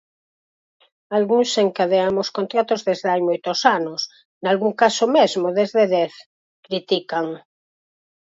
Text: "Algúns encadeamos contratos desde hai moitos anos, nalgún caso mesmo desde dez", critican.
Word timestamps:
"Algúns 1.17 1.51
encadeamos 1.65 2.27
contratos 2.37 2.79
desde 2.89 3.07
hai 3.11 3.21
moitos 3.29 3.59
anos, 3.77 4.01
nalgún 4.43 4.73
caso 4.81 5.05
mesmo 5.17 5.45
desde 5.59 5.83
dez", 5.95 6.13
critican. 6.65 7.27